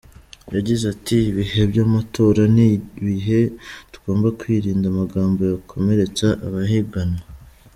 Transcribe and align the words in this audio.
Yagize 0.55 0.83
ati 0.93 1.17
“Ibihe 1.31 1.61
by’amatora 1.71 2.41
ni 2.55 2.65
ibihe 2.99 3.39
tugomba 3.93 4.27
kwirinda 4.39 4.85
amagambo 4.89 5.39
yakomeretsa 5.51 6.27
abahiganwa. 6.47 7.21